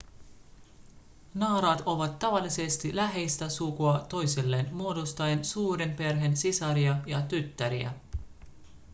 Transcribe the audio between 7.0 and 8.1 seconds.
ja tyttäriä